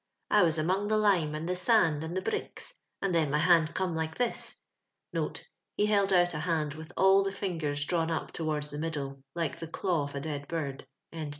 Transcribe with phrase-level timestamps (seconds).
[0.31, 3.73] I waa among the lime^ and the send* end the brieks, and Oteai mj hand
[3.75, 4.59] eome like this
[5.77, 9.59] (he held out a hind with aU the flt^ars drawn up towards tiie middle, like
[9.59, 10.87] the daw of a dead bird).